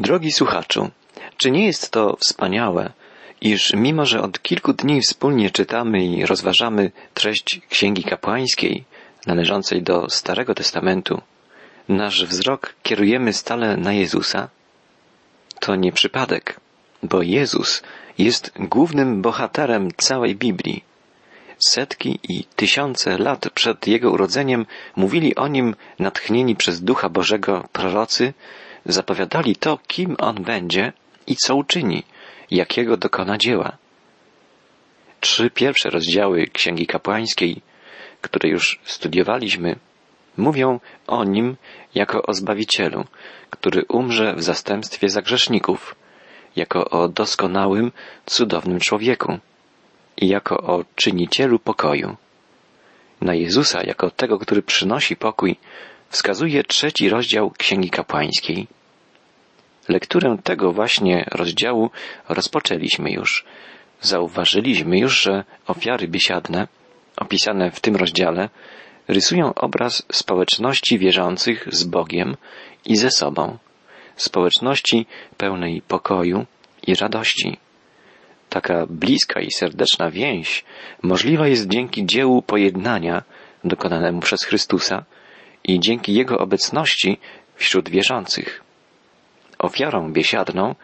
Drogi 0.00 0.32
słuchaczu, 0.32 0.90
czy 1.36 1.50
nie 1.50 1.66
jest 1.66 1.90
to 1.90 2.16
wspaniałe, 2.16 2.92
iż 3.40 3.74
mimo, 3.74 4.06
że 4.06 4.22
od 4.22 4.42
kilku 4.42 4.72
dni 4.72 5.00
wspólnie 5.00 5.50
czytamy 5.50 6.04
i 6.04 6.26
rozważamy 6.26 6.90
treść 7.14 7.60
Księgi 7.68 8.04
Kapłańskiej 8.04 8.84
należącej 9.26 9.82
do 9.82 10.10
Starego 10.10 10.54
Testamentu, 10.54 11.20
nasz 11.88 12.24
wzrok 12.24 12.74
kierujemy 12.82 13.32
stale 13.32 13.76
na 13.76 13.92
Jezusa? 13.92 14.48
To 15.60 15.76
nie 15.76 15.92
przypadek, 15.92 16.60
bo 17.02 17.22
Jezus 17.22 17.82
jest 18.18 18.52
głównym 18.58 19.22
bohaterem 19.22 19.88
całej 19.96 20.34
Biblii. 20.34 20.84
Setki 21.58 22.18
i 22.28 22.44
tysiące 22.44 23.18
lat 23.18 23.50
przed 23.54 23.86
Jego 23.86 24.10
urodzeniem 24.10 24.66
mówili 24.96 25.34
o 25.36 25.48
Nim 25.48 25.74
natchnieni 25.98 26.56
przez 26.56 26.82
Ducha 26.82 27.08
Bożego 27.08 27.68
prorocy, 27.72 28.34
zapowiadali 28.88 29.56
to, 29.56 29.78
kim 29.86 30.16
On 30.18 30.42
będzie 30.42 30.92
i 31.26 31.36
co 31.36 31.56
uczyni, 31.56 32.02
jakiego 32.50 32.96
dokona 32.96 33.38
dzieła. 33.38 33.76
Trzy 35.20 35.50
pierwsze 35.50 35.90
rozdziały 35.90 36.46
Księgi 36.46 36.86
Kapłańskiej, 36.86 37.60
które 38.20 38.48
już 38.48 38.80
studiowaliśmy, 38.84 39.76
mówią 40.36 40.80
o 41.06 41.24
Nim 41.24 41.56
jako 41.94 42.22
o 42.22 42.34
Zbawicielu, 42.34 43.04
który 43.50 43.84
umrze 43.88 44.34
w 44.34 44.42
zastępstwie 44.42 45.08
za 45.08 45.22
grzeszników, 45.22 45.94
jako 46.56 46.90
o 46.90 47.08
doskonałym, 47.08 47.92
cudownym 48.26 48.80
człowieku 48.80 49.38
i 50.16 50.28
jako 50.28 50.56
o 50.56 50.84
czynicielu 50.94 51.58
pokoju. 51.58 52.16
Na 53.20 53.34
Jezusa 53.34 53.82
jako 53.82 54.10
tego, 54.10 54.38
który 54.38 54.62
przynosi 54.62 55.16
pokój, 55.16 55.56
wskazuje 56.08 56.64
trzeci 56.64 57.08
rozdział 57.08 57.50
Księgi 57.50 57.90
Kapłańskiej. 57.90 58.66
Lekturę 59.88 60.36
tego 60.44 60.72
właśnie 60.72 61.24
rozdziału 61.30 61.90
rozpoczęliśmy 62.28 63.10
już. 63.10 63.44
Zauważyliśmy 64.00 64.98
już, 64.98 65.22
że 65.22 65.44
ofiary 65.66 66.08
biesiadne, 66.08 66.68
opisane 67.16 67.70
w 67.70 67.80
tym 67.80 67.96
rozdziale, 67.96 68.48
rysują 69.08 69.54
obraz 69.54 70.02
społeczności 70.12 70.98
wierzących 70.98 71.68
z 71.70 71.84
Bogiem 71.84 72.36
i 72.84 72.96
ze 72.96 73.10
sobą, 73.10 73.58
społeczności 74.16 75.06
pełnej 75.36 75.82
pokoju 75.82 76.46
i 76.86 76.94
radości. 76.94 77.58
Taka 78.48 78.86
bliska 78.86 79.40
i 79.40 79.50
serdeczna 79.50 80.10
więź 80.10 80.64
możliwa 81.02 81.48
jest 81.48 81.68
dzięki 81.68 82.06
dziełu 82.06 82.42
pojednania 82.42 83.22
dokonanemu 83.64 84.20
przez 84.20 84.44
Chrystusa 84.44 85.04
i 85.64 85.80
dzięki 85.80 86.14
Jego 86.14 86.38
obecności 86.38 87.18
wśród 87.56 87.88
wierzących. 87.88 88.65
Ofiarą 89.58 90.12
biesiadną, 90.12 90.74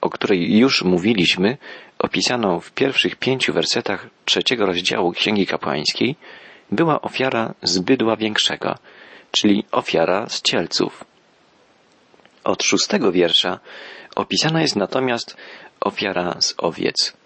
o 0.00 0.10
której 0.10 0.58
już 0.58 0.82
mówiliśmy, 0.82 1.56
opisaną 1.98 2.60
w 2.60 2.72
pierwszych 2.72 3.16
pięciu 3.16 3.52
wersetach 3.52 4.06
trzeciego 4.24 4.66
rozdziału 4.66 5.12
Księgi 5.12 5.46
Kapłańskiej, 5.46 6.16
była 6.70 7.00
ofiara 7.00 7.54
z 7.62 7.78
bydła 7.78 8.16
większego, 8.16 8.74
czyli 9.30 9.64
ofiara 9.72 10.28
z 10.28 10.42
cielców. 10.42 11.04
Od 12.44 12.62
szóstego 12.62 13.12
wiersza 13.12 13.60
opisana 14.16 14.60
jest 14.60 14.76
natomiast 14.76 15.36
ofiara 15.80 16.36
z 16.40 16.54
owiec. 16.58 17.16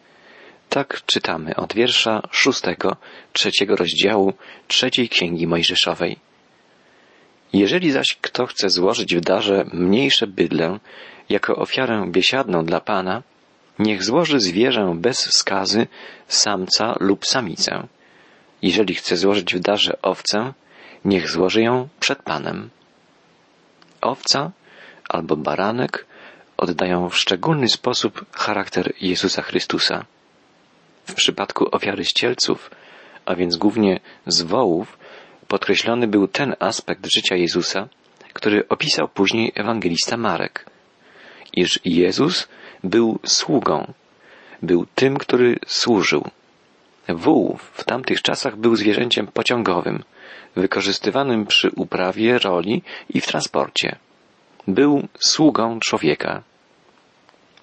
Tak 0.68 1.02
czytamy 1.06 1.56
od 1.56 1.74
wiersza 1.74 2.22
szóstego, 2.30 2.96
trzeciego 3.32 3.76
rozdziału 3.76 4.32
trzeciej 4.68 5.08
księgi 5.08 5.46
Mojżeszowej. 5.46 6.16
Jeżeli 7.52 7.90
zaś 7.90 8.16
kto 8.20 8.46
chce 8.46 8.70
złożyć 8.70 9.16
w 9.16 9.20
darze 9.20 9.64
mniejsze 9.72 10.26
bydlę 10.26 10.78
jako 11.28 11.56
ofiarę 11.56 12.06
biesiadną 12.08 12.64
dla 12.64 12.80
Pana, 12.80 13.22
niech 13.78 14.04
złoży 14.04 14.40
zwierzę 14.40 14.94
bez 14.96 15.18
skazy 15.36 15.86
samca 16.28 16.94
lub 17.00 17.26
samicę. 17.26 17.86
Jeżeli 18.62 18.94
chce 18.94 19.16
złożyć 19.16 19.54
w 19.54 19.60
darze 19.60 20.02
owcę, 20.02 20.52
niech 21.04 21.30
złoży 21.30 21.62
ją 21.62 21.88
przed 22.00 22.22
Panem. 22.22 22.70
Owca 24.00 24.50
albo 25.08 25.36
baranek 25.36 26.06
oddają 26.56 27.08
w 27.08 27.16
szczególny 27.16 27.68
sposób 27.68 28.26
charakter 28.32 28.92
Jezusa 29.00 29.42
Chrystusa. 29.42 30.04
W 31.06 31.14
przypadku 31.14 31.68
ofiary 31.76 32.04
ścielców, 32.04 32.70
a 33.26 33.34
więc 33.34 33.56
głównie 33.56 34.00
z 34.26 34.42
wołów, 34.42 34.98
podkreślony 35.52 36.06
był 36.06 36.28
ten 36.28 36.54
aspekt 36.58 37.06
życia 37.14 37.36
Jezusa, 37.36 37.88
który 38.32 38.68
opisał 38.68 39.08
później 39.08 39.52
ewangelista 39.54 40.16
Marek, 40.16 40.66
iż 41.52 41.80
Jezus 41.84 42.48
był 42.84 43.18
sługą, 43.24 43.92
był 44.62 44.86
tym, 44.94 45.16
który 45.16 45.58
służył. 45.66 46.24
Wół 47.08 47.58
w 47.72 47.84
tamtych 47.84 48.22
czasach 48.22 48.56
był 48.56 48.76
zwierzęciem 48.76 49.26
pociągowym, 49.26 50.02
wykorzystywanym 50.56 51.46
przy 51.46 51.70
uprawie 51.76 52.38
roli 52.38 52.82
i 53.08 53.20
w 53.20 53.26
transporcie. 53.26 53.96
Był 54.68 55.08
sługą 55.18 55.80
człowieka. 55.80 56.42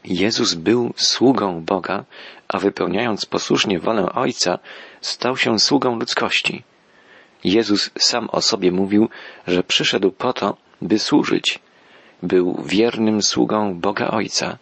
Jezus 0.04 0.54
był 0.54 0.94
sługą 0.96 1.62
Boga, 1.62 2.06
a 2.48 2.60
wypełniając 2.60 3.26
posłusznie 3.26 3.80
wolę 3.80 4.06
Ojca, 4.14 4.60
stał 5.02 5.38
się 5.38 5.60
sługą 5.60 6.00
ludzkości. 6.00 6.64
Jezus 7.44 7.92
sam 7.98 8.30
o 8.32 8.42
sobie 8.42 8.72
mówił, 8.72 9.10
że 9.48 9.64
przyszedł 9.64 10.12
po 10.12 10.34
to, 10.34 10.58
by 10.82 11.00
służyć. 11.00 11.60
Był 12.24 12.64
wiernym 12.66 13.22
sługą 13.22 13.80
Boga 13.80 14.08
Ojca. 14.08 14.58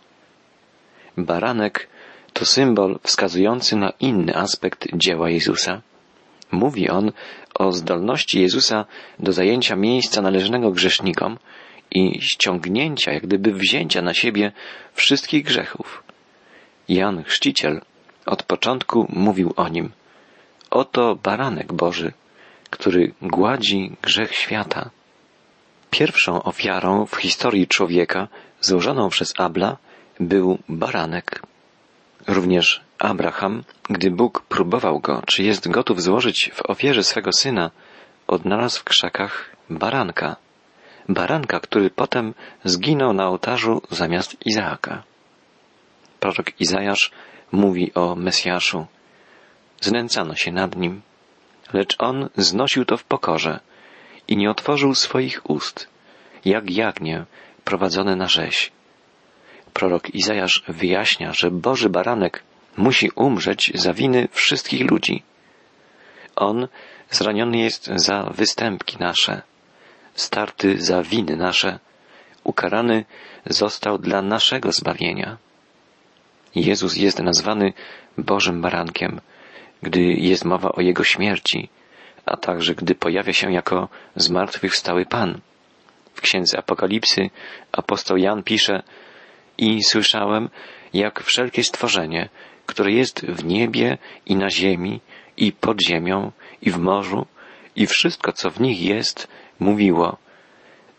Baranek 1.18 1.88
to 2.34 2.46
symbol 2.46 3.00
wskazujący 3.04 3.76
na 3.76 3.90
inny 4.00 4.36
aspekt 4.36 4.88
dzieła 4.94 5.30
Jezusa. 5.30 5.82
Mówi 6.52 6.90
on 6.90 7.12
o 7.54 7.72
zdolności 7.72 8.42
Jezusa 8.42 8.86
do 9.20 9.34
zajęcia 9.34 9.76
miejsca 9.76 10.22
należnego 10.22 10.72
grzesznikom 10.72 11.38
i 11.92 12.22
ściągnięcia, 12.22 13.14
jak 13.14 13.24
gdyby 13.24 13.54
wzięcia 13.54 14.02
na 14.02 14.14
siebie 14.14 14.52
wszystkich 14.94 15.44
grzechów. 15.44 16.04
Jan 16.90 17.24
Chrzciciel 17.24 17.82
od 18.26 18.44
początku 18.44 19.08
mówił 19.10 19.54
o 19.56 19.70
nim. 19.70 19.92
Oto 20.70 21.16
baranek 21.16 21.74
Boży, 21.74 22.14
który 22.70 23.14
gładzi 23.22 23.96
grzech 24.02 24.36
świata. 24.36 24.90
Pierwszą 25.90 26.44
ofiarą 26.44 27.06
w 27.06 27.16
historii 27.16 27.68
człowieka 27.68 28.28
złożoną 28.62 29.10
przez 29.10 29.34
Abla 29.38 29.78
był 30.20 30.58
baranek. 30.70 31.42
Również 32.28 32.82
Abraham, 33.00 33.64
gdy 33.90 34.12
Bóg 34.12 34.42
próbował 34.42 35.00
go, 35.00 35.22
czy 35.26 35.44
jest 35.44 35.68
gotów 35.68 36.02
złożyć 36.02 36.52
w 36.54 36.62
ofierze 36.70 37.04
swego 37.04 37.32
syna, 37.32 37.72
odnalazł 38.28 38.80
w 38.80 38.84
krzakach 38.84 39.56
baranka. 39.70 40.36
Baranka, 41.10 41.60
który 41.60 41.90
potem 41.90 42.34
zginął 42.64 43.14
na 43.14 43.28
ołtarzu 43.28 43.82
zamiast 43.92 44.36
Izaaka. 44.46 45.04
Prorok 46.20 46.62
Izajasz 46.62 47.12
mówi 47.52 47.94
o 47.94 48.16
Mesjaszu. 48.16 48.86
Znęcano 49.82 50.36
się 50.36 50.52
nad 50.52 50.76
nim, 50.76 51.02
lecz 51.74 51.96
on 52.00 52.30
znosił 52.38 52.86
to 52.86 52.98
w 52.98 53.04
pokorze 53.04 53.60
i 54.28 54.38
nie 54.38 54.52
otworzył 54.52 54.96
swoich 54.96 55.50
ust, 55.50 55.88
jak 56.46 56.72
jagnię 56.72 57.26
prowadzone 57.64 58.16
na 58.16 58.28
rzeź. 58.28 58.72
Prorok 59.74 60.10
Izajasz 60.10 60.64
wyjaśnia, 60.68 61.34
że 61.34 61.52
Boży 61.52 61.90
Baranek 61.90 62.44
musi 62.78 63.12
umrzeć 63.16 63.72
za 63.76 63.94
winy 63.94 64.28
wszystkich 64.32 64.92
ludzi. 64.92 65.24
On 66.36 66.68
zraniony 67.10 67.58
jest 67.58 67.86
za 67.96 68.24
występki 68.24 68.98
nasze, 69.00 69.42
starty 70.16 70.82
za 70.82 71.04
winy 71.04 71.36
nasze, 71.36 71.80
ukarany 72.44 73.06
został 73.46 73.98
dla 73.98 74.22
naszego 74.22 74.72
zbawienia. 74.72 75.38
Jezus 76.56 76.96
jest 76.96 77.20
nazwany 77.20 77.74
Bożym 78.18 78.62
Barankiem, 78.62 79.22
gdy 79.82 80.02
jest 80.04 80.46
mowa 80.46 80.72
o 80.72 80.82
Jego 80.82 81.04
śmierci, 81.04 81.70
a 82.26 82.38
także 82.38 82.76
gdy 82.76 82.96
pojawia 82.96 83.34
się 83.34 83.52
jako 83.52 83.90
zmartwychwstały 84.16 85.06
Pan. 85.06 85.40
W 86.14 86.22
księdze 86.22 86.58
Apokalipsy 86.58 87.30
apostoł 87.72 88.18
Jan 88.18 88.44
pisze 88.44 88.84
i 89.58 89.84
słyszałem, 89.84 90.50
jak 90.94 91.24
wszelkie 91.24 91.64
stworzenie, 91.64 92.30
które 92.66 92.92
jest 92.92 93.26
w 93.26 93.46
niebie 93.46 93.98
i 94.26 94.36
na 94.36 94.50
ziemi 94.50 95.00
i 95.38 95.52
pod 95.52 95.82
ziemią 95.82 96.32
i 96.62 96.72
w 96.72 96.78
morzu 96.78 97.26
i 97.76 97.88
wszystko, 97.88 98.34
co 98.34 98.50
w 98.50 98.60
nich 98.60 98.82
jest, 98.82 99.28
mówiło 99.60 100.18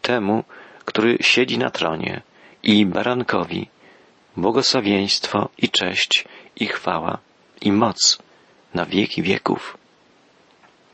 temu, 0.02 0.44
który 0.84 1.18
siedzi 1.20 1.58
na 1.58 1.70
tronie 1.70 2.22
i 2.62 2.86
barankowi 2.86 3.68
błogosławieństwo 4.36 5.48
i 5.58 5.68
cześć 5.68 6.24
i 6.56 6.66
chwała 6.66 7.18
i 7.60 7.72
moc 7.72 8.18
na 8.78 8.84
wieki 8.86 9.20
wieków. 9.22 9.60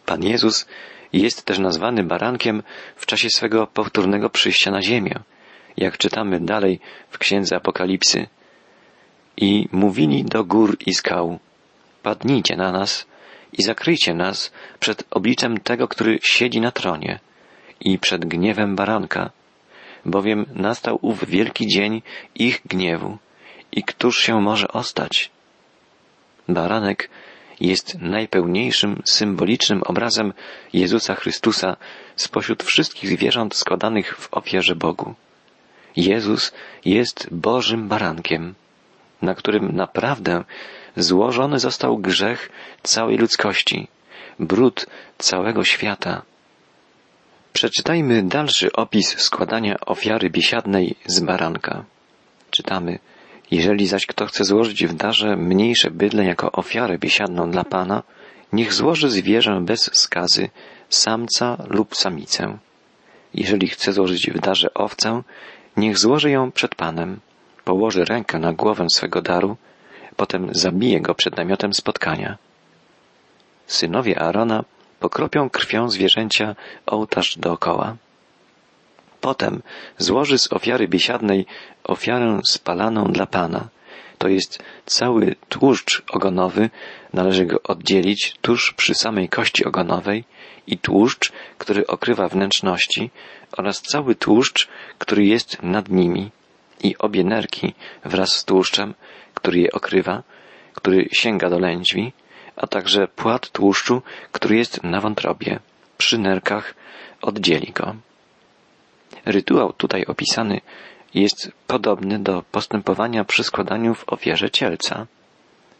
Pan 0.06 0.20
Jezus 0.22 0.56
jest 1.12 1.38
też 1.46 1.58
nazwany 1.58 2.00
barankiem 2.12 2.62
w 2.96 3.06
czasie 3.06 3.28
swego 3.30 3.66
powtórnego 3.66 4.26
przyjścia 4.30 4.70
na 4.70 4.82
ziemię 4.82 5.16
jak 5.76 5.98
czytamy 5.98 6.40
dalej 6.40 6.80
w 7.10 7.18
Księdze 7.18 7.56
Apokalipsy. 7.56 8.26
I 9.36 9.68
mówili 9.72 10.24
do 10.24 10.44
gór 10.44 10.76
i 10.86 10.94
skał, 10.94 11.38
padnijcie 12.02 12.56
na 12.56 12.72
nas 12.72 13.06
i 13.52 13.62
zakryjcie 13.62 14.14
nas 14.14 14.52
przed 14.80 15.04
obliczem 15.10 15.60
tego, 15.60 15.88
który 15.88 16.18
siedzi 16.22 16.60
na 16.60 16.72
tronie 16.72 17.18
i 17.80 17.98
przed 17.98 18.24
gniewem 18.24 18.76
baranka, 18.76 19.30
bowiem 20.06 20.46
nastał 20.54 20.98
ów 21.02 21.24
wielki 21.28 21.66
dzień 21.66 22.02
ich 22.34 22.60
gniewu 22.66 23.18
i 23.72 23.82
któż 23.82 24.18
się 24.18 24.40
może 24.40 24.68
ostać? 24.68 25.30
Baranek 26.48 27.10
jest 27.60 27.98
najpełniejszym 28.00 29.02
symbolicznym 29.04 29.82
obrazem 29.82 30.32
Jezusa 30.72 31.14
Chrystusa 31.14 31.76
spośród 32.16 32.62
wszystkich 32.62 33.10
zwierząt 33.10 33.54
składanych 33.54 34.16
w 34.16 34.28
ofierze 34.34 34.76
Bogu. 34.76 35.14
Jezus 35.96 36.52
jest 36.84 37.28
Bożym 37.30 37.88
barankiem, 37.88 38.54
na 39.22 39.34
którym 39.34 39.76
naprawdę 39.76 40.44
złożony 40.96 41.58
został 41.58 41.98
grzech 41.98 42.50
całej 42.82 43.18
ludzkości, 43.18 43.88
brud 44.38 44.86
całego 45.18 45.64
świata. 45.64 46.22
Przeczytajmy 47.52 48.22
dalszy 48.22 48.72
opis 48.72 49.18
składania 49.18 49.80
ofiary 49.80 50.30
biesiadnej 50.30 50.96
z 51.06 51.20
baranka. 51.20 51.84
Czytamy 52.50 52.98
jeżeli 53.50 53.86
zaś 53.86 54.06
kto 54.06 54.26
chce 54.26 54.44
złożyć 54.44 54.86
w 54.86 54.94
darze 54.94 55.36
mniejsze 55.36 55.90
bydle 55.90 56.24
jako 56.24 56.52
ofiarę 56.52 56.98
biesiadną 56.98 57.50
dla 57.50 57.64
Pana, 57.64 58.02
niech 58.52 58.72
złoży 58.72 59.10
zwierzę 59.10 59.60
bez 59.60 59.90
skazy, 59.92 60.48
samca 60.88 61.56
lub 61.68 61.96
samicę. 61.96 62.58
Jeżeli 63.34 63.68
chce 63.68 63.92
złożyć 63.92 64.30
w 64.30 64.40
darze 64.40 64.74
owcę, 64.74 65.22
niech 65.76 65.98
złoży 65.98 66.30
ją 66.30 66.52
przed 66.52 66.74
Panem, 66.74 67.20
położy 67.64 68.04
rękę 68.04 68.38
na 68.38 68.52
głowę 68.52 68.86
swego 68.90 69.22
daru, 69.22 69.56
potem 70.16 70.48
zabije 70.52 71.00
go 71.00 71.14
przed 71.14 71.36
namiotem 71.36 71.74
spotkania. 71.74 72.38
Synowie 73.66 74.22
Aarona 74.22 74.64
pokropią 75.00 75.50
krwią 75.50 75.90
zwierzęcia 75.90 76.56
ołtarz 76.86 77.38
dookoła. 77.38 77.96
Potem 79.24 79.62
złoży 79.98 80.38
z 80.38 80.52
ofiary 80.52 80.88
biesiadnej 80.88 81.46
ofiarę 81.84 82.40
spalaną 82.46 83.04
dla 83.04 83.26
Pana. 83.26 83.68
To 84.18 84.28
jest 84.28 84.62
cały 84.86 85.36
tłuszcz 85.48 86.02
ogonowy, 86.10 86.70
należy 87.12 87.46
go 87.46 87.62
oddzielić 87.62 88.34
tuż 88.42 88.72
przy 88.72 88.94
samej 88.94 89.28
kości 89.28 89.64
ogonowej 89.64 90.24
i 90.66 90.78
tłuszcz, 90.78 91.32
który 91.58 91.86
okrywa 91.86 92.28
wnętrzności 92.28 93.10
oraz 93.56 93.82
cały 93.82 94.14
tłuszcz, 94.14 94.68
który 94.98 95.24
jest 95.24 95.62
nad 95.62 95.88
nimi 95.88 96.30
i 96.82 96.98
obie 96.98 97.24
nerki 97.24 97.74
wraz 98.04 98.32
z 98.32 98.44
tłuszczem, 98.44 98.94
który 99.34 99.58
je 99.58 99.72
okrywa, 99.72 100.22
który 100.74 101.08
sięga 101.12 101.50
do 101.50 101.58
lędźwi, 101.58 102.12
a 102.56 102.66
także 102.66 103.08
płat 103.08 103.50
tłuszczu, 103.50 104.02
który 104.32 104.56
jest 104.56 104.82
na 104.82 105.00
wątrobie. 105.00 105.60
Przy 105.98 106.18
nerkach 106.18 106.74
oddzieli 107.22 107.72
go. 107.72 107.94
Rytuał 109.24 109.72
tutaj 109.72 110.04
opisany 110.04 110.60
jest 111.14 111.52
podobny 111.66 112.18
do 112.18 112.42
postępowania 112.52 113.24
przy 113.24 113.44
składaniu 113.44 113.94
w 113.94 114.08
ofierze 114.08 114.50
cielca. 114.50 115.06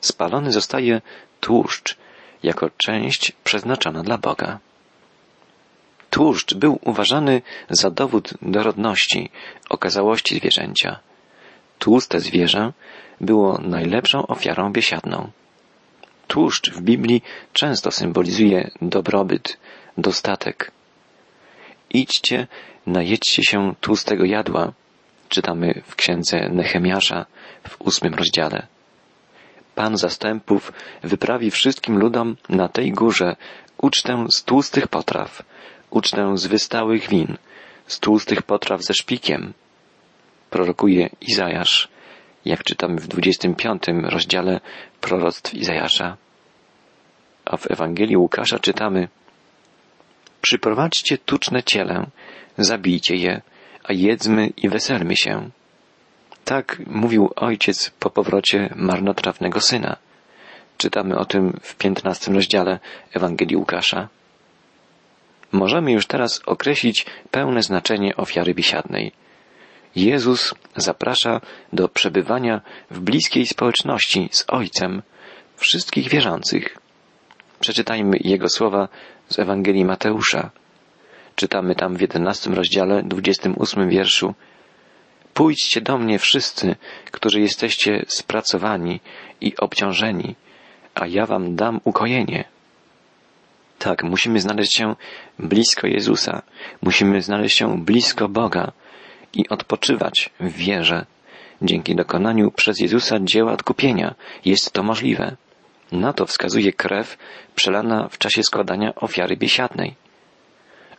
Spalony 0.00 0.52
zostaje 0.52 1.02
tłuszcz 1.40 1.96
jako 2.42 2.70
część 2.70 3.32
przeznaczona 3.44 4.02
dla 4.02 4.18
Boga. 4.18 4.58
Tłuszcz 6.10 6.54
był 6.54 6.78
uważany 6.82 7.42
za 7.70 7.90
dowód 7.90 8.34
dorodności, 8.42 9.30
okazałości 9.70 10.36
zwierzęcia. 10.36 10.98
Tłuste 11.78 12.20
zwierzę 12.20 12.72
było 13.20 13.58
najlepszą 13.58 14.26
ofiarą 14.26 14.72
biesiadną. 14.72 15.30
Tłuszcz 16.26 16.70
w 16.70 16.80
Biblii 16.80 17.22
często 17.52 17.90
symbolizuje 17.90 18.70
dobrobyt, 18.82 19.58
dostatek. 19.98 20.70
Idźcie 21.94 22.46
najedźcie 22.86 23.42
się 23.42 23.74
tłustego 23.80 24.24
jadła, 24.24 24.72
czytamy 25.28 25.82
w 25.86 25.96
księdze 25.96 26.48
Nehemiasza 26.48 27.26
w 27.68 27.80
ósmym 27.80 28.14
rozdziale. 28.14 28.66
Pan 29.74 29.96
zastępów 29.96 30.72
wyprawi 31.02 31.50
wszystkim 31.50 31.98
ludom 31.98 32.36
na 32.48 32.68
tej 32.68 32.92
górze 32.92 33.36
ucztę 33.78 34.26
z 34.30 34.44
tłustych 34.44 34.88
potraw, 34.88 35.42
ucztę 35.90 36.38
z 36.38 36.46
wystałych 36.46 37.08
win, 37.08 37.36
z 37.86 38.00
tłustych 38.00 38.42
potraw 38.42 38.82
ze 38.82 38.94
szpikiem. 38.94 39.52
Prorokuje 40.50 41.10
Izajasz, 41.20 41.88
jak 42.44 42.64
czytamy 42.64 43.00
w 43.00 43.08
25 43.08 43.82
rozdziale 44.02 44.60
proroctw 45.00 45.54
Izajasza. 45.54 46.16
A 47.44 47.56
w 47.56 47.70
Ewangelii 47.70 48.16
Łukasza 48.16 48.58
czytamy 48.58 49.08
Przyprowadźcie 50.44 51.18
tuczne 51.18 51.62
ciele 51.62 52.06
zabijcie 52.58 53.16
je, 53.16 53.42
a 53.84 53.92
jedzmy 53.92 54.46
i 54.56 54.68
weselmy 54.68 55.16
się. 55.16 55.50
Tak 56.44 56.80
mówił 56.86 57.30
ojciec 57.36 57.90
po 57.90 58.10
powrocie 58.10 58.74
marnotrawnego 58.76 59.60
syna. 59.60 59.96
Czytamy 60.78 61.18
o 61.18 61.24
tym 61.24 61.60
w 61.62 61.76
piętnastym 61.76 62.34
rozdziale 62.34 62.78
Ewangelii 63.12 63.56
Łukasza. 63.56 64.08
Możemy 65.52 65.92
już 65.92 66.06
teraz 66.06 66.40
określić 66.46 67.06
pełne 67.30 67.62
znaczenie 67.62 68.16
ofiary 68.16 68.54
biesiadnej. 68.54 69.12
Jezus 69.96 70.54
zaprasza 70.76 71.40
do 71.72 71.88
przebywania 71.88 72.60
w 72.90 73.00
bliskiej 73.00 73.46
społeczności 73.46 74.28
z 74.32 74.44
Ojcem 74.48 75.02
wszystkich 75.56 76.08
wierzących. 76.08 76.78
Przeczytajmy 77.60 78.16
Jego 78.20 78.48
słowa 78.48 78.88
z 79.28 79.38
Ewangelii 79.38 79.84
Mateusza. 79.84 80.50
Czytamy 81.36 81.74
tam 81.74 81.96
w 81.96 82.00
jedenastym 82.00 82.54
rozdziale, 82.54 83.02
dwudziestym 83.02 83.54
ósmym 83.58 83.88
wierszu. 83.88 84.34
Pójdźcie 85.34 85.80
do 85.80 85.98
mnie 85.98 86.18
wszyscy, 86.18 86.76
którzy 87.10 87.40
jesteście 87.40 88.04
spracowani 88.08 89.00
i 89.40 89.56
obciążeni, 89.56 90.34
a 90.94 91.06
ja 91.06 91.26
wam 91.26 91.56
dam 91.56 91.80
ukojenie. 91.84 92.44
Tak, 93.78 94.04
musimy 94.04 94.40
znaleźć 94.40 94.74
się 94.74 94.96
blisko 95.38 95.86
Jezusa, 95.86 96.42
musimy 96.82 97.22
znaleźć 97.22 97.56
się 97.56 97.84
blisko 97.84 98.28
Boga 98.28 98.72
i 99.32 99.48
odpoczywać 99.48 100.30
w 100.40 100.52
wierze. 100.52 101.06
Dzięki 101.62 101.94
dokonaniu 101.94 102.50
przez 102.50 102.80
Jezusa 102.80 103.16
dzieła 103.20 103.52
odkupienia 103.52 104.14
jest 104.44 104.72
to 104.72 104.82
możliwe. 104.82 105.36
Na 105.94 106.12
to 106.12 106.26
wskazuje 106.26 106.72
krew 106.72 107.18
przelana 107.54 108.08
w 108.08 108.18
czasie 108.18 108.42
składania 108.42 108.94
ofiary 108.94 109.36
biesiadnej. 109.36 109.94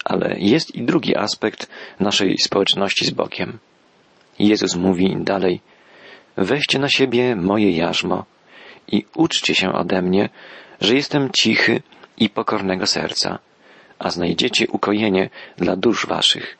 Ale 0.05 0.35
jest 0.39 0.75
i 0.75 0.81
drugi 0.81 1.15
aspekt 1.17 1.69
naszej 1.99 2.37
społeczności 2.37 3.05
z 3.05 3.11
Bogiem. 3.11 3.59
Jezus 4.39 4.75
mówi 4.75 5.17
dalej, 5.19 5.61
weźcie 6.37 6.79
na 6.79 6.89
siebie 6.89 7.35
moje 7.35 7.71
jarzmo 7.71 8.25
i 8.87 9.05
uczcie 9.15 9.55
się 9.55 9.73
ode 9.73 10.01
mnie, 10.01 10.29
że 10.81 10.95
jestem 10.95 11.29
cichy 11.37 11.81
i 12.17 12.29
pokornego 12.29 12.85
serca, 12.85 13.39
a 13.99 14.09
znajdziecie 14.09 14.67
ukojenie 14.67 15.29
dla 15.57 15.75
dusz 15.75 16.05
waszych. 16.05 16.57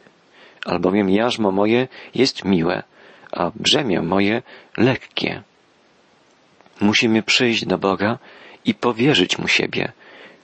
Albowiem 0.66 1.10
jarzmo 1.10 1.52
moje 1.52 1.88
jest 2.16 2.46
miłe, 2.46 2.84
a 3.32 3.52
brzemię 3.56 4.02
moje 4.02 4.42
lekkie. 4.78 5.44
Musimy 6.82 7.24
przyjść 7.24 7.66
do 7.66 7.78
Boga 7.78 8.18
i 8.66 8.74
powierzyć 8.74 9.38
Mu 9.38 9.48
siebie. 9.48 9.92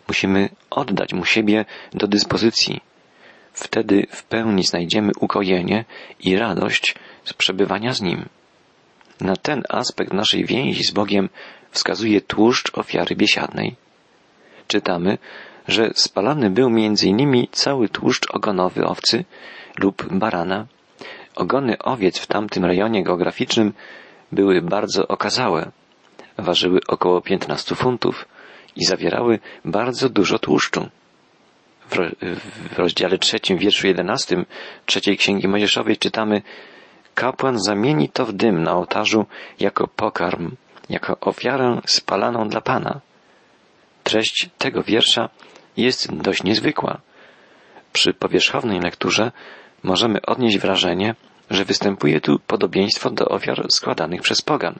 Musimy 0.08 0.50
oddać 0.70 1.14
Mu 1.14 1.26
siebie 1.26 1.66
do 1.94 2.08
dyspozycji. 2.08 2.82
Wtedy 3.54 4.08
w 4.12 4.24
pełni 4.24 4.64
znajdziemy 4.64 5.12
ukojenie 5.20 5.86
i 6.20 6.38
radość 6.38 6.96
z 7.26 7.34
przebywania 7.34 7.94
z 7.94 8.02
Nim. 8.02 8.26
Na 9.22 9.36
ten 9.36 9.64
aspekt 9.70 10.14
naszej 10.14 10.46
więzi 10.46 10.84
z 10.84 10.92
Bogiem 10.92 11.30
wskazuje 11.72 12.22
tłuszcz 12.22 12.78
ofiary 12.78 13.16
biesiadnej. 13.16 13.76
Czytamy, 14.68 15.18
że 15.68 15.92
spalany 15.96 16.50
był 16.50 16.70
między 16.70 17.08
innymi 17.08 17.50
cały 17.52 17.90
tłuszcz 17.90 18.32
ogonowy 18.32 18.86
owcy 18.86 19.26
lub 19.78 20.14
barana. 20.14 20.68
Ogony 21.36 21.78
owiec 21.78 22.20
w 22.20 22.28
tamtym 22.28 22.66
rejonie 22.66 23.04
geograficznym 23.04 23.74
były 24.32 24.62
bardzo 24.62 25.08
okazałe. 25.08 25.72
Ważyły 26.42 26.80
około 26.88 27.22
15 27.22 27.76
funtów 27.76 28.26
i 28.76 28.86
zawierały 28.86 29.40
bardzo 29.66 30.10
dużo 30.10 30.40
tłuszczu 30.40 30.90
w 31.92 32.78
rozdziale 32.78 33.18
trzecim, 33.18 33.58
wierszu 33.58 33.88
jedenastym 33.88 34.46
trzeciej 34.86 35.18
Księgi 35.18 35.48
Mojżeszowej 35.48 35.98
czytamy 35.98 36.42
Kapłan 37.16 37.60
zamieni 37.60 38.10
to 38.10 38.26
w 38.26 38.34
dym 38.34 38.64
na 38.64 38.74
ołtarzu 38.74 39.26
jako 39.60 39.88
pokarm, 39.88 40.56
jako 40.90 41.18
ofiarę 41.20 41.82
spalaną 41.86 42.50
dla 42.50 42.62
Pana. 42.62 43.02
Treść 44.04 44.50
tego 44.58 44.84
wiersza 44.84 45.30
jest 45.78 46.16
dość 46.16 46.44
niezwykła. 46.44 47.02
Przy 47.94 48.14
powierzchownej 48.14 48.80
lekturze 48.80 49.32
możemy 49.84 50.22
odnieść 50.22 50.58
wrażenie, 50.58 51.16
że 51.50 51.66
występuje 51.66 52.22
tu 52.22 52.40
podobieństwo 52.40 53.10
do 53.10 53.26
ofiar 53.26 53.66
składanych 53.70 54.22
przez 54.22 54.42
pogan. 54.42 54.76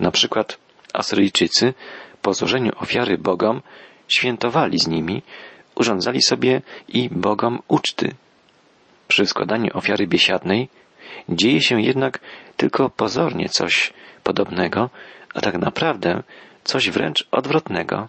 Na 0.00 0.10
przykład 0.10 0.58
Asyryjczycy 0.92 1.74
po 2.22 2.34
złożeniu 2.34 2.72
ofiary 2.76 3.18
bogom 3.18 3.62
świętowali 4.08 4.78
z 4.78 4.86
nimi, 4.86 5.22
urządzali 5.74 6.22
sobie 6.22 6.62
i 6.88 7.08
bogom 7.10 7.62
uczty. 7.68 8.14
Przy 9.08 9.26
składaniu 9.26 9.70
ofiary 9.74 10.06
biesiadnej 10.06 10.68
dzieje 11.28 11.60
się 11.60 11.82
jednak 11.82 12.20
tylko 12.56 12.90
pozornie 12.90 13.48
coś 13.48 13.92
podobnego, 14.22 14.90
a 15.34 15.40
tak 15.40 15.58
naprawdę 15.58 16.22
coś 16.64 16.90
wręcz 16.90 17.28
odwrotnego. 17.30 18.08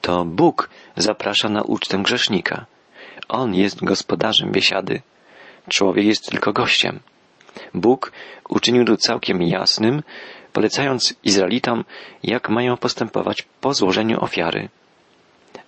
To 0.00 0.24
Bóg 0.24 0.70
zaprasza 0.96 1.48
na 1.48 1.62
ucztę 1.62 1.98
grzesznika. 1.98 2.66
On 3.28 3.54
jest 3.54 3.84
gospodarzem 3.84 4.52
biesiady. 4.52 5.02
Człowiek 5.68 6.06
jest 6.06 6.30
tylko 6.30 6.52
gościem. 6.52 7.00
Bóg 7.74 8.12
uczynił 8.48 8.84
to 8.84 8.96
całkiem 8.96 9.42
jasnym, 9.42 10.02
polecając 10.52 11.14
Izraelitom, 11.24 11.84
jak 12.22 12.48
mają 12.48 12.76
postępować 12.76 13.42
po 13.60 13.74
złożeniu 13.74 14.24
ofiary. 14.24 14.68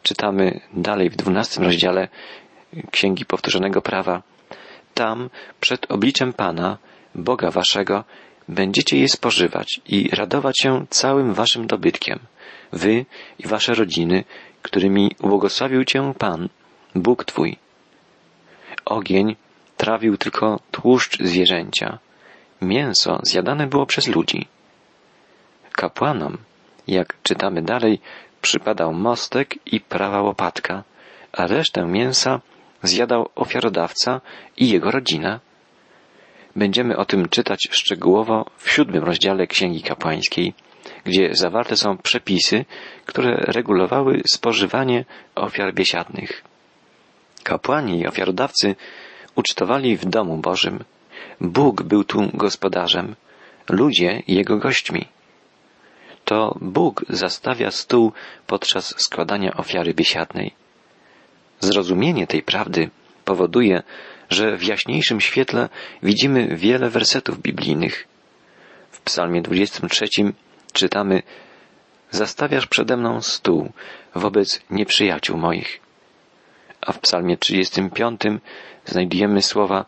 Czytamy 0.03 0.61
dalej 0.73 1.11
w 1.11 1.17
dwunastym 1.17 1.65
rozdziale 1.65 2.09
Księgi 2.91 3.25
Powtórzonego 3.25 3.83
Prawa. 3.83 4.23
Tam, 4.95 5.31
przed 5.61 5.93
obliczem 5.93 6.33
Pana, 6.33 6.79
Boga 7.15 7.51
Waszego, 7.51 8.05
będziecie 8.49 8.99
je 8.99 9.09
spożywać 9.09 9.81
i 9.87 10.09
radować 10.13 10.55
się 10.63 10.87
całym 10.91 11.35
Waszym 11.35 11.67
dobytkiem, 11.67 12.19
Wy 12.73 13.07
i 13.39 13.47
Wasze 13.47 13.75
rodziny, 13.75 14.25
którymi 14.63 15.11
błogosławił 15.21 15.85
Cię 15.85 16.13
Pan, 16.19 16.49
Bóg 16.95 17.25
Twój. 17.25 17.57
Ogień 18.85 19.37
trawił 19.77 20.17
tylko 20.17 20.61
tłuszcz 20.71 21.19
zwierzęcia. 21.23 21.99
Mięso 22.63 23.21
zjadane 23.23 23.67
było 23.67 23.87
przez 23.87 24.09
ludzi. 24.09 24.47
Kapłanom, 25.77 26.39
jak 26.89 27.15
czytamy 27.23 27.63
dalej, 27.63 28.01
przypadał 28.43 28.93
mostek 28.93 29.55
i 29.67 29.81
prawa 29.81 30.23
łopatka, 30.23 30.85
a 31.33 31.47
resztę 31.47 31.87
mięsa 31.87 32.41
zjadał 32.83 33.29
ofiarodawca 33.35 34.21
i 34.57 34.69
jego 34.69 34.91
rodzina. 34.91 35.41
Będziemy 36.57 36.97
o 36.97 37.05
tym 37.05 37.29
czytać 37.29 37.69
szczegółowo 37.71 38.51
w 38.57 38.71
siódmym 38.71 39.05
rozdziale 39.05 39.47
Księgi 39.47 39.83
Kapłańskiej, 39.83 40.55
gdzie 41.05 41.35
zawarte 41.35 41.77
są 41.77 41.99
przepisy, 41.99 42.65
które 43.07 43.37
regulowały 43.37 44.23
spożywanie 44.27 45.05
ofiar 45.35 45.75
biesiadnych. 45.75 46.43
Kapłani 47.43 48.01
i 48.01 48.07
ofiarodawcy 48.07 48.77
ucztowali 49.35 49.97
w 49.97 50.05
domu 50.05 50.37
Bożym. 50.37 50.85
Bóg 51.41 51.83
był 51.83 52.05
tu 52.05 52.31
gospodarzem, 52.35 53.17
ludzie 53.69 54.23
jego 54.29 54.59
gośćmi. 54.59 55.14
To 56.35 56.59
Bóg 56.61 57.05
zastawia 57.09 57.71
stół 57.71 58.13
podczas 58.47 58.95
składania 59.01 59.57
ofiary 59.57 59.95
biesiadnej. 59.95 60.55
Zrozumienie 61.61 62.27
tej 62.27 62.43
prawdy 62.43 62.91
powoduje, 63.25 63.83
że 64.31 64.57
w 64.57 64.65
jaśniejszym 64.65 65.21
świetle 65.21 65.69
widzimy 66.03 66.57
wiele 66.57 66.91
wersetów 66.91 67.39
biblijnych. 67.39 68.09
W 68.91 69.01
Psalmie 69.01 69.43
23 69.43 70.07
czytamy 70.73 71.23
Zastawiasz 72.11 72.67
przede 72.67 72.97
mną 72.97 73.21
stół 73.21 73.73
wobec 74.15 74.61
nieprzyjaciół 74.71 75.39
moich. 75.39 75.81
A 76.81 76.93
w 76.93 76.99
Psalmie 76.99 77.37
35 77.37 78.21
znajdujemy 78.85 79.43
słowa 79.43 79.85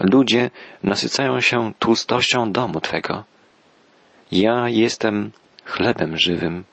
Ludzie 0.00 0.50
nasycają 0.82 1.40
się 1.40 1.72
tłustością 1.78 2.52
domu 2.52 2.80
Twego. 2.80 3.24
Ja 4.32 4.68
jestem 4.68 5.32
chlebem 5.66 6.18
żywym, 6.18 6.64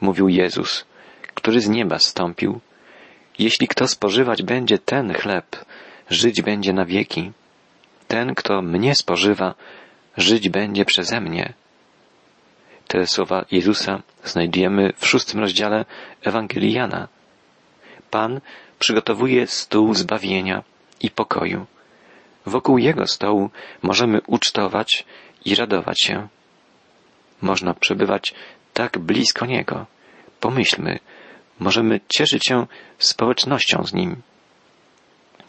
mówił 0.00 0.28
Jezus, 0.28 0.84
który 1.34 1.60
z 1.60 1.68
nieba 1.68 1.98
stąpił. 1.98 2.60
Jeśli 3.38 3.68
kto 3.68 3.88
spożywać 3.88 4.42
będzie 4.42 4.78
ten 4.78 5.14
chleb, 5.14 5.64
żyć 6.10 6.42
będzie 6.42 6.72
na 6.72 6.84
wieki. 6.84 7.32
Ten, 8.08 8.34
kto 8.34 8.62
mnie 8.62 8.94
spożywa, 8.94 9.54
żyć 10.16 10.48
będzie 10.48 10.84
przeze 10.84 11.20
mnie. 11.20 11.52
Te 12.88 13.06
słowa 13.06 13.44
Jezusa 13.50 14.02
znajdujemy 14.24 14.92
w 14.96 15.06
szóstym 15.06 15.40
rozdziale 15.40 15.84
Ewangelii 16.22 16.72
Jana. 16.72 17.08
Pan 18.10 18.40
przygotowuje 18.78 19.46
stół 19.46 19.94
zbawienia 19.94 20.62
i 21.00 21.10
pokoju. 21.10 21.66
Wokół 22.46 22.78
Jego 22.78 23.06
stołu 23.06 23.50
możemy 23.82 24.20
ucztować 24.26 25.04
i 25.44 25.54
radować 25.54 26.00
się. 26.02 26.28
Można 27.42 27.74
przebywać 27.74 28.34
tak 28.72 28.98
blisko 28.98 29.46
Niego. 29.46 29.86
Pomyślmy, 30.40 30.98
możemy 31.58 32.00
cieszyć 32.08 32.46
się 32.46 32.66
społecznością 32.98 33.84
z 33.84 33.92
Nim. 33.92 34.22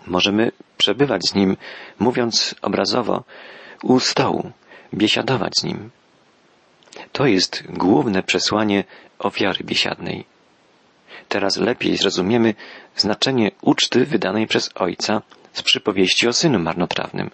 Możemy 0.08 0.52
przebywać 0.78 1.22
z 1.30 1.36
Nim, 1.36 1.58
mówiąc 2.00 2.56
obrazowo, 2.62 3.24
u 3.84 4.00
stołu, 4.00 4.52
biesiadować 4.94 5.54
z 5.60 5.64
Nim. 5.64 5.90
To 7.12 7.26
jest 7.26 7.64
główne 7.70 8.24
przesłanie 8.24 8.84
ofiary 9.20 9.64
biesiadnej. 9.64 10.26
Teraz 11.30 11.58
lepiej 11.58 11.98
zrozumiemy 11.98 12.54
znaczenie 12.96 13.52
uczty 13.62 14.06
wydanej 14.06 14.48
przez 14.48 14.70
ojca 14.76 15.22
z 15.54 15.62
przypowieści 15.62 16.28
o 16.28 16.34
synu 16.34 16.60
marnotrawnym. 16.60 17.30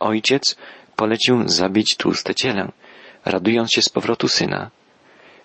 Ojciec 0.00 0.56
polecił 0.96 1.48
zabić 1.48 1.96
tłuste 1.96 2.34
cielę, 2.34 2.72
radując 3.24 3.72
się 3.72 3.82
z 3.82 3.88
powrotu 3.88 4.28
syna. 4.28 4.70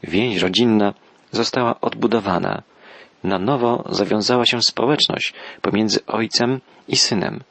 Więź 0.04 0.42
rodzinna 0.42 0.94
została 1.32 1.82
odbudowana. 1.82 2.62
Na 3.24 3.40
nowo 3.40 3.84
zawiązała 3.90 4.46
się 4.46 4.62
społeczność 4.62 5.34
pomiędzy 5.62 6.06
ojcem 6.06 6.62
i 6.88 6.96
synem. 6.96 7.44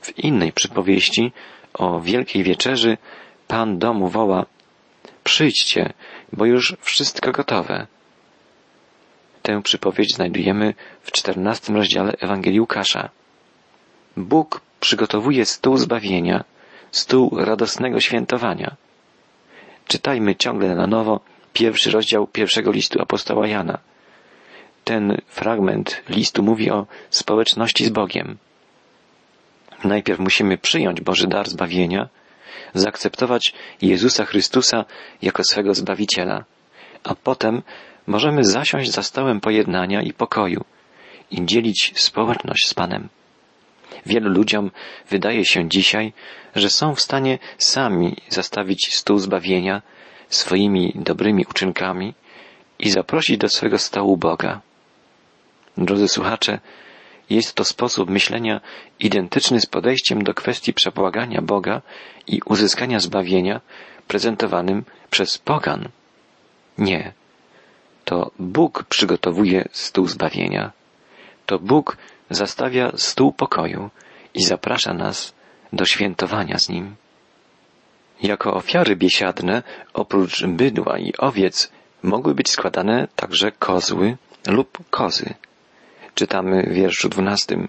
W 0.00 0.18
innej 0.18 0.52
przypowieści 0.52 1.32
o 1.74 2.00
Wielkiej 2.00 2.42
Wieczerzy 2.42 2.98
Pan 3.48 3.78
domu 3.78 4.08
woła 4.08 4.46
Przyjdźcie, 5.24 5.92
bo 6.32 6.44
już 6.44 6.76
wszystko 6.80 7.32
gotowe. 7.32 7.86
Tę 9.42 9.62
przypowiedź 9.62 10.14
znajdujemy 10.14 10.74
w 11.02 11.12
czternastym 11.12 11.76
rozdziale 11.76 12.12
Ewangelii 12.20 12.60
Łukasza. 12.60 13.08
Bóg 14.16 14.60
przygotowuje 14.80 15.44
stół 15.46 15.76
zbawienia, 15.76 16.44
stół 16.90 17.30
radosnego 17.38 18.00
świętowania. 18.00 18.76
Czytajmy 19.92 20.36
ciągle 20.36 20.74
na 20.74 20.86
nowo 20.86 21.20
pierwszy 21.52 21.90
rozdział 21.90 22.26
pierwszego 22.26 22.72
listu 22.72 23.02
apostoła 23.02 23.46
Jana. 23.48 23.78
Ten 24.84 25.16
fragment 25.26 26.02
listu 26.08 26.42
mówi 26.42 26.70
o 26.70 26.86
społeczności 27.10 27.84
z 27.84 27.88
Bogiem. 27.88 28.38
Najpierw 29.84 30.20
musimy 30.20 30.58
przyjąć 30.58 31.00
Boży 31.00 31.26
dar 31.26 31.48
zbawienia, 31.48 32.08
zaakceptować 32.74 33.54
Jezusa 33.82 34.24
Chrystusa 34.24 34.84
jako 35.22 35.44
swego 35.44 35.74
Zbawiciela, 35.74 36.44
a 37.04 37.14
potem 37.14 37.62
możemy 38.06 38.44
zasiąść 38.44 38.90
za 38.90 39.02
stołem 39.02 39.40
pojednania 39.40 40.02
i 40.02 40.12
pokoju 40.12 40.64
i 41.30 41.46
dzielić 41.46 41.92
społeczność 41.96 42.68
z 42.68 42.74
Panem. 42.74 43.08
Wielu 44.06 44.30
ludziom 44.30 44.70
wydaje 45.10 45.44
się 45.44 45.68
dzisiaj, 45.68 46.12
że 46.54 46.70
są 46.70 46.94
w 46.94 47.00
stanie 47.00 47.38
sami 47.58 48.16
zastawić 48.28 48.94
stół 48.94 49.18
zbawienia 49.18 49.82
swoimi 50.28 50.92
dobrymi 50.94 51.46
uczynkami 51.50 52.14
i 52.78 52.90
zaprosić 52.90 53.38
do 53.38 53.48
swego 53.48 53.78
stołu 53.78 54.16
Boga. 54.16 54.60
Drodzy 55.76 56.08
słuchacze, 56.08 56.58
jest 57.30 57.54
to 57.54 57.64
sposób 57.64 58.10
myślenia 58.10 58.60
identyczny 59.00 59.60
z 59.60 59.66
podejściem 59.66 60.24
do 60.24 60.34
kwestii 60.34 60.72
przebłagania 60.74 61.42
Boga 61.42 61.82
i 62.26 62.40
uzyskania 62.44 63.00
zbawienia 63.00 63.60
prezentowanym 64.08 64.84
przez 65.10 65.38
pogan. 65.38 65.88
Nie. 66.78 67.12
To 68.04 68.30
Bóg 68.38 68.84
przygotowuje 68.84 69.68
stół 69.72 70.06
zbawienia. 70.06 70.72
To 71.46 71.58
Bóg 71.58 71.96
zastawia 72.34 72.92
stół 72.96 73.32
pokoju 73.32 73.90
i 74.34 74.42
zaprasza 74.42 74.94
nas 74.94 75.34
do 75.72 75.84
świętowania 75.84 76.58
z 76.58 76.68
Nim. 76.68 76.96
Jako 78.22 78.54
ofiary 78.54 78.96
biesiadne, 78.96 79.62
oprócz 79.94 80.46
bydła 80.46 80.98
i 80.98 81.12
owiec, 81.18 81.70
mogły 82.02 82.34
być 82.34 82.50
składane 82.50 83.08
także 83.16 83.52
kozły 83.52 84.16
lub 84.46 84.78
kozy. 84.90 85.34
Czytamy 86.14 86.62
w 86.62 86.72
wierszu 86.72 87.08
dwunastym. 87.08 87.68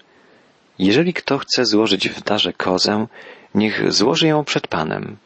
Jeżeli 0.79 1.13
kto 1.13 1.38
chce 1.38 1.65
złożyć 1.65 2.10
w 2.10 2.24
darze 2.24 2.53
kozę, 2.53 3.08
niech 3.55 3.93
złoży 3.93 4.27
ją 4.27 4.43
przed 4.43 4.67
Panem. 4.67 5.17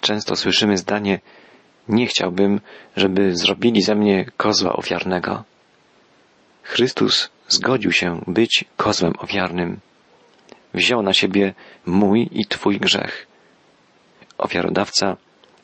Często 0.00 0.36
słyszymy 0.36 0.76
zdanie, 0.76 1.20
nie 1.88 2.06
chciałbym, 2.06 2.60
żeby 2.96 3.36
zrobili 3.36 3.82
ze 3.82 3.94
mnie 3.94 4.26
kozła 4.36 4.72
ofiarnego. 4.72 5.44
Chrystus 6.70 7.30
zgodził 7.48 7.92
się 7.92 8.20
być 8.26 8.64
kozłem 8.76 9.12
ofiarnym. 9.18 9.80
wziął 10.74 11.02
na 11.02 11.12
siebie 11.12 11.54
mój 11.86 12.28
i 12.32 12.46
Twój 12.46 12.78
grzech. 12.78 13.26
Ofiarodawca, 14.38 15.16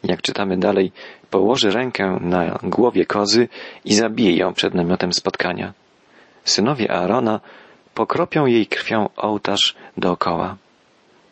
jak 0.05 0.23
czytamy 0.23 0.59
dalej, 0.59 0.93
położy 1.31 1.71
rękę 1.71 2.19
na 2.21 2.59
głowie 2.63 3.07
kozy 3.07 3.49
i 3.85 3.95
zabije 3.95 4.37
ją 4.37 4.55
przed 4.55 4.75
namiotem 4.75 5.13
spotkania. 5.13 5.73
Synowie 6.45 6.91
Aarona 6.91 7.41
pokropią 7.95 8.47
jej 8.47 8.67
krwią 8.67 9.09
ołtarz 9.17 9.75
dookoła. 9.97 10.57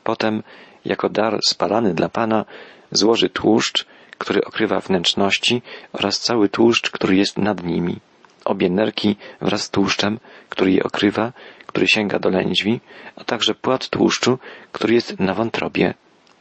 Potem, 0.05 0.43
jako 0.85 1.09
dar 1.09 1.39
spalany 1.49 1.95
dla 1.95 2.09
Pana, 2.09 2.45
złoży 2.91 3.29
tłuszcz, 3.29 3.87
który 4.19 4.45
okrywa 4.45 4.81
wnętrzności 4.81 5.63
oraz 5.93 6.21
cały 6.21 6.49
tłuszcz, 6.49 6.91
który 6.91 7.17
jest 7.17 7.39
nad 7.39 7.65
nimi. 7.65 8.01
Obie 8.45 8.71
nerki 8.71 9.17
wraz 9.41 9.63
z 9.63 9.71
tłuszczem, 9.71 10.19
który 10.49 10.73
je 10.73 10.83
okrywa, 10.83 11.33
który 11.67 11.89
sięga 11.89 12.19
do 12.19 12.29
lędźwi, 12.29 12.81
a 13.17 13.25
także 13.25 13.55
płat 13.55 13.89
tłuszczu, 13.89 14.39
który 14.73 14.95
jest 14.95 15.21
na 15.21 15.35
wątrobie. 15.35 15.95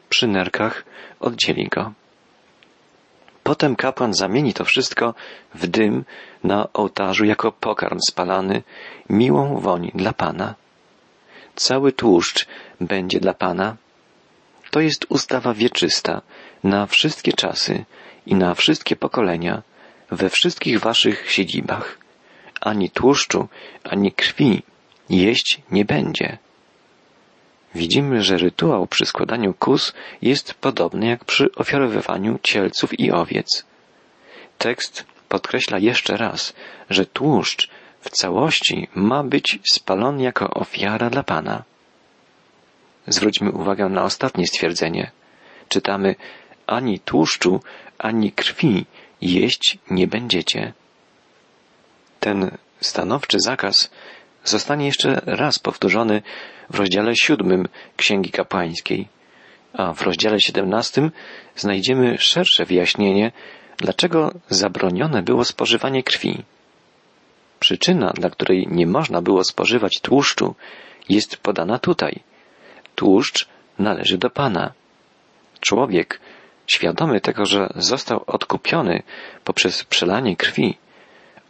Przy 0.09 0.27
nerkach 0.27 0.85
oddzieli 1.19 1.67
go. 1.67 1.93
Potem 3.43 3.75
kapłan 3.75 4.13
zamieni 4.13 4.53
to 4.53 4.65
wszystko 4.65 5.13
w 5.55 5.67
dym 5.67 6.05
na 6.43 6.73
ołtarzu 6.73 7.25
jako 7.25 7.51
pokarm 7.51 7.99
spalany, 8.07 8.63
miłą 9.09 9.59
woń 9.59 9.91
dla 9.95 10.13
Pana. 10.13 10.55
Cały 11.55 11.91
tłuszcz 11.91 12.47
będzie 12.81 13.19
dla 13.19 13.33
Pana. 13.33 13.75
To 14.71 14.79
jest 14.79 15.05
ustawa 15.09 15.53
wieczysta 15.53 16.21
na 16.63 16.85
wszystkie 16.85 17.33
czasy 17.33 17.85
i 18.25 18.35
na 18.35 18.55
wszystkie 18.55 18.95
pokolenia, 18.95 19.61
we 20.15 20.29
wszystkich 20.29 20.79
waszych 20.79 21.31
siedzibach. 21.31 21.97
Ani 22.61 22.89
tłuszczu, 22.89 23.47
ani 23.83 24.11
krwi 24.11 24.63
jeść 25.09 25.61
nie 25.71 25.85
będzie. 25.85 26.37
Widzimy, 27.75 28.23
że 28.23 28.37
rytuał 28.37 28.87
przy 28.87 29.05
składaniu 29.05 29.53
kus 29.53 29.93
jest 30.21 30.53
podobny 30.53 31.07
jak 31.07 31.25
przy 31.25 31.51
ofiarowywaniu 31.55 32.39
cielców 32.43 32.99
i 32.99 33.11
owiec. 33.11 33.65
Tekst 34.57 35.05
podkreśla 35.29 35.77
jeszcze 35.79 36.17
raz, 36.17 36.53
że 36.89 37.05
tłuszcz 37.05 37.69
w 38.01 38.09
całości 38.09 38.87
ma 38.95 39.23
być 39.23 39.59
spalony 39.71 40.23
jako 40.23 40.49
ofiara 40.49 41.09
dla 41.09 41.23
Pana. 41.23 41.63
Zwróćmy 43.07 43.51
uwagę 43.51 43.89
na 43.89 44.03
ostatnie 44.03 44.47
stwierdzenie. 44.47 45.11
Czytamy, 45.69 46.15
ani 46.67 46.99
tłuszczu, 46.99 47.61
ani 47.97 48.31
krwi 48.31 48.85
jeść 49.31 49.77
nie 49.91 50.07
będziecie. 50.07 50.73
Ten 52.19 52.57
stanowczy 52.81 53.39
zakaz 53.39 53.91
zostanie 54.43 54.85
jeszcze 54.85 55.21
raz 55.25 55.59
powtórzony 55.59 56.21
w 56.69 56.75
rozdziale 56.79 57.15
siódmym 57.15 57.67
Księgi 57.97 58.31
Kapłańskiej, 58.31 59.07
a 59.73 59.93
w 59.93 60.01
rozdziale 60.01 60.41
siedemnastym 60.41 61.11
znajdziemy 61.55 62.17
szersze 62.17 62.65
wyjaśnienie, 62.65 63.31
dlaczego 63.77 64.31
zabronione 64.49 65.23
było 65.23 65.45
spożywanie 65.45 66.03
krwi. 66.03 66.43
Przyczyna, 67.59 68.09
dla 68.13 68.29
której 68.29 68.67
nie 68.71 68.87
można 68.87 69.21
było 69.21 69.43
spożywać 69.43 69.99
tłuszczu, 70.01 70.55
jest 71.09 71.37
podana 71.37 71.79
tutaj. 71.79 72.19
Tłuszcz 72.95 73.47
należy 73.79 74.17
do 74.17 74.29
Pana. 74.29 74.73
Człowiek, 75.59 76.19
świadomy 76.67 77.21
tego, 77.21 77.45
że 77.45 77.69
został 77.75 78.23
odkupiony 78.27 79.03
poprzez 79.43 79.83
przelanie 79.83 80.35
krwi, 80.35 80.77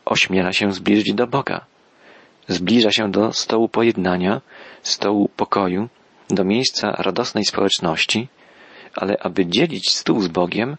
ośmiela 0.05 0.53
się 0.53 0.72
zbliżyć 0.72 1.13
do 1.13 1.27
Boga. 1.27 1.65
Zbliża 2.48 2.91
się 2.91 3.12
do 3.12 3.34
stołu 3.34 3.70
pojednania, 3.70 4.41
stołu 4.82 5.29
pokoju, 5.29 5.89
do 6.29 6.43
miejsca 6.43 6.91
radosnej 6.91 7.46
społeczności, 7.46 8.27
ale 8.96 9.17
aby 9.20 9.46
dzielić 9.46 9.91
stół 9.91 10.22
z 10.22 10.27
Bogiem, 10.27 10.77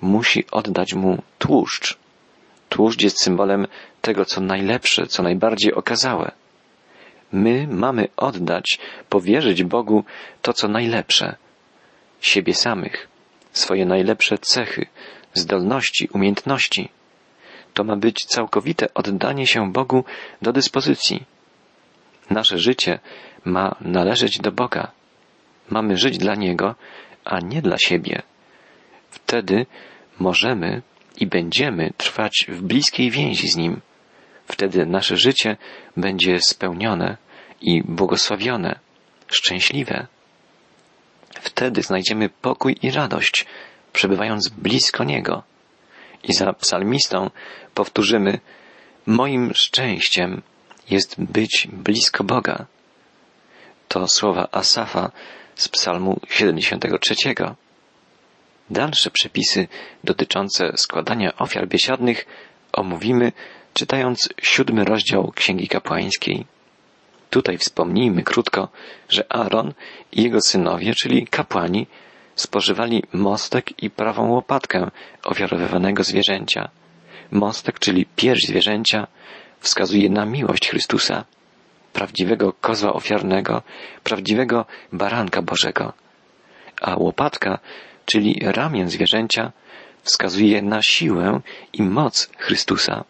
musi 0.00 0.44
oddać 0.50 0.94
mu 0.94 1.22
tłuszcz. 1.38 1.98
Tłuszcz 2.68 3.02
jest 3.02 3.22
symbolem 3.22 3.66
tego, 4.00 4.24
co 4.24 4.40
najlepsze, 4.40 5.06
co 5.06 5.22
najbardziej 5.22 5.74
okazałe. 5.74 6.30
My 7.32 7.68
mamy 7.70 8.08
oddać, 8.16 8.78
powierzyć 9.08 9.64
Bogu 9.64 10.04
to, 10.42 10.52
co 10.52 10.68
najlepsze, 10.68 11.36
siebie 12.20 12.54
samych, 12.54 13.08
swoje 13.58 13.86
najlepsze 13.86 14.38
cechy, 14.38 14.86
zdolności, 15.34 16.08
umiejętności. 16.12 16.88
To 17.74 17.84
ma 17.84 17.96
być 17.96 18.24
całkowite 18.24 18.94
oddanie 18.94 19.46
się 19.46 19.72
Bogu 19.72 20.04
do 20.42 20.52
dyspozycji. 20.52 21.24
Nasze 22.30 22.58
życie 22.58 22.98
ma 23.44 23.76
należeć 23.80 24.40
do 24.40 24.52
Boga. 24.52 24.90
Mamy 25.70 25.96
żyć 25.96 26.18
dla 26.18 26.34
Niego, 26.34 26.74
a 27.24 27.40
nie 27.40 27.62
dla 27.62 27.76
siebie. 27.78 28.22
Wtedy 29.10 29.66
możemy 30.18 30.82
i 31.16 31.26
będziemy 31.26 31.92
trwać 31.96 32.46
w 32.48 32.62
bliskiej 32.62 33.10
więzi 33.10 33.48
z 33.48 33.56
Nim. 33.56 33.80
Wtedy 34.46 34.86
nasze 34.86 35.16
życie 35.16 35.56
będzie 35.96 36.40
spełnione 36.40 37.16
i 37.60 37.82
błogosławione, 37.82 38.78
szczęśliwe. 39.28 40.06
Wtedy 41.48 41.82
znajdziemy 41.82 42.28
pokój 42.28 42.76
i 42.82 42.90
radość, 42.90 43.46
przebywając 43.92 44.48
blisko 44.48 45.04
Niego. 45.04 45.42
I 46.22 46.32
za 46.32 46.52
psalmistą 46.52 47.30
powtórzymy, 47.74 48.40
moim 49.06 49.54
szczęściem 49.54 50.42
jest 50.90 51.20
być 51.20 51.68
blisko 51.72 52.24
Boga. 52.24 52.66
To 53.88 54.08
słowa 54.08 54.48
Asafa 54.52 55.10
z 55.54 55.68
psalmu 55.68 56.20
73. 56.28 57.14
Dalsze 58.70 59.10
przepisy 59.10 59.68
dotyczące 60.04 60.72
składania 60.76 61.36
ofiar 61.36 61.68
biesiadnych 61.68 62.26
omówimy 62.72 63.32
czytając 63.74 64.28
siódmy 64.42 64.84
rozdział 64.84 65.32
Księgi 65.34 65.68
Kapłańskiej. 65.68 66.57
Tutaj 67.30 67.58
wspomnijmy 67.58 68.22
krótko, 68.22 68.68
że 69.08 69.32
Aaron 69.32 69.72
i 70.12 70.22
jego 70.22 70.40
synowie, 70.40 70.94
czyli 70.94 71.26
kapłani, 71.26 71.86
spożywali 72.34 73.02
mostek 73.12 73.82
i 73.82 73.90
prawą 73.90 74.30
łopatkę 74.30 74.90
ofiarowywanego 75.24 76.04
zwierzęcia. 76.04 76.68
Mostek, 77.30 77.78
czyli 77.78 78.06
pierś 78.16 78.46
zwierzęcia, 78.46 79.06
wskazuje 79.60 80.10
na 80.10 80.26
miłość 80.26 80.68
Chrystusa, 80.68 81.24
prawdziwego 81.92 82.52
kozła 82.52 82.92
ofiarnego, 82.92 83.62
prawdziwego 84.04 84.64
baranka 84.92 85.42
Bożego. 85.42 85.92
A 86.80 86.96
łopatka, 86.96 87.58
czyli 88.04 88.40
ramię 88.42 88.88
zwierzęcia, 88.88 89.52
wskazuje 90.02 90.62
na 90.62 90.82
siłę 90.82 91.40
i 91.72 91.82
moc 91.82 92.30
Chrystusa. 92.38 93.04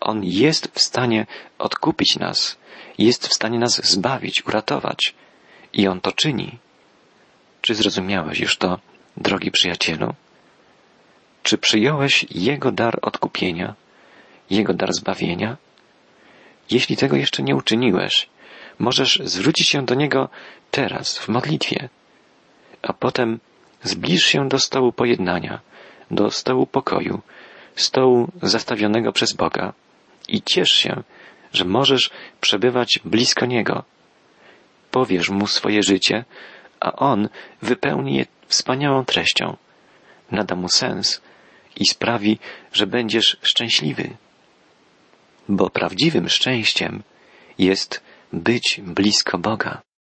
On 0.00 0.20
jest 0.24 0.70
w 0.74 0.80
stanie 0.80 1.26
odkupić 1.58 2.16
nas, 2.16 2.58
jest 3.00 3.28
w 3.28 3.34
stanie 3.34 3.58
nas 3.58 3.90
zbawić, 3.90 4.46
uratować. 4.46 5.14
I 5.72 5.88
On 5.88 6.00
to 6.00 6.12
czyni. 6.12 6.58
Czy 7.60 7.74
zrozumiałeś 7.74 8.40
już 8.40 8.56
to, 8.56 8.78
drogi 9.16 9.50
przyjacielu? 9.50 10.14
Czy 11.42 11.58
przyjąłeś 11.58 12.26
Jego 12.30 12.72
dar 12.72 12.98
odkupienia, 13.02 13.74
Jego 14.50 14.74
dar 14.74 14.92
zbawienia? 14.92 15.56
Jeśli 16.70 16.96
tego 16.96 17.16
jeszcze 17.16 17.42
nie 17.42 17.56
uczyniłeś, 17.56 18.28
możesz 18.78 19.20
zwrócić 19.24 19.68
się 19.68 19.84
do 19.84 19.94
Niego 19.94 20.28
teraz, 20.70 21.18
w 21.18 21.28
modlitwie, 21.28 21.88
a 22.82 22.92
potem 22.92 23.40
zbliż 23.82 24.24
się 24.24 24.48
do 24.48 24.58
stołu 24.58 24.92
pojednania, 24.92 25.60
do 26.10 26.30
stołu 26.30 26.66
pokoju, 26.66 27.20
stołu 27.76 28.28
zastawionego 28.42 29.12
przez 29.12 29.32
Boga 29.32 29.72
i 30.28 30.42
ciesz 30.42 30.72
się, 30.72 31.02
że 31.52 31.64
możesz 31.64 32.10
przebywać 32.40 33.00
blisko 33.04 33.46
Niego. 33.46 33.84
Powiesz 34.90 35.30
Mu 35.30 35.46
swoje 35.46 35.82
życie, 35.82 36.24
a 36.80 36.92
On 36.92 37.28
wypełni 37.62 38.16
je 38.16 38.26
wspaniałą 38.46 39.04
treścią, 39.04 39.56
nada 40.30 40.56
mu 40.56 40.68
sens 40.68 41.20
i 41.76 41.86
sprawi, 41.86 42.38
że 42.72 42.86
będziesz 42.86 43.36
szczęśliwy. 43.42 44.16
Bo 45.48 45.70
prawdziwym 45.70 46.28
szczęściem 46.28 47.02
jest 47.58 48.02
być 48.32 48.80
blisko 48.84 49.38
Boga. 49.38 49.82